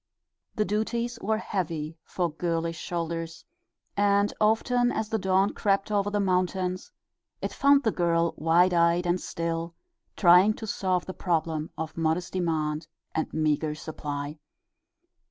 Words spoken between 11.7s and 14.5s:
of modest demand and meager supply.